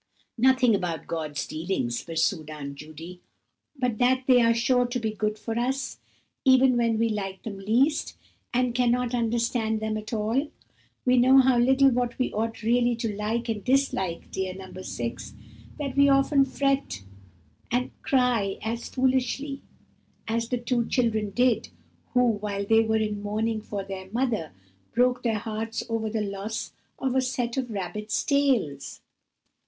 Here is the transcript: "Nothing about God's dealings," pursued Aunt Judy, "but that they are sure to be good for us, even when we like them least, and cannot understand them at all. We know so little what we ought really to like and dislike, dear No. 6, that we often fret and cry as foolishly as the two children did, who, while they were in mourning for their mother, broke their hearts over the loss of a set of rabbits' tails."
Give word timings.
"Nothing 0.39 0.73
about 0.73 1.05
God's 1.05 1.45
dealings," 1.45 2.03
pursued 2.03 2.49
Aunt 2.49 2.73
Judy, 2.73 3.21
"but 3.75 3.99
that 3.99 4.23
they 4.25 4.41
are 4.41 4.51
sure 4.51 4.87
to 4.87 4.99
be 4.99 5.11
good 5.13 5.37
for 5.37 5.59
us, 5.59 5.99
even 6.43 6.75
when 6.75 6.97
we 6.97 7.07
like 7.07 7.43
them 7.43 7.59
least, 7.59 8.17
and 8.51 8.73
cannot 8.73 9.13
understand 9.13 9.79
them 9.79 9.97
at 9.97 10.11
all. 10.11 10.49
We 11.05 11.17
know 11.17 11.39
so 11.43 11.55
little 11.55 11.91
what 11.91 12.17
we 12.17 12.33
ought 12.33 12.63
really 12.63 12.95
to 12.95 13.15
like 13.15 13.47
and 13.47 13.63
dislike, 13.63 14.31
dear 14.31 14.55
No. 14.55 14.73
6, 14.81 15.35
that 15.77 15.95
we 15.95 16.09
often 16.09 16.45
fret 16.45 17.03
and 17.69 17.91
cry 18.01 18.57
as 18.63 18.89
foolishly 18.89 19.61
as 20.27 20.49
the 20.49 20.57
two 20.57 20.87
children 20.87 21.29
did, 21.29 21.69
who, 22.15 22.23
while 22.23 22.65
they 22.65 22.81
were 22.81 22.97
in 22.97 23.21
mourning 23.21 23.61
for 23.61 23.83
their 23.83 24.09
mother, 24.09 24.51
broke 24.95 25.21
their 25.21 25.37
hearts 25.37 25.83
over 25.89 26.09
the 26.09 26.21
loss 26.21 26.73
of 26.97 27.13
a 27.13 27.21
set 27.21 27.55
of 27.55 27.69
rabbits' 27.69 28.23
tails." 28.23 29.01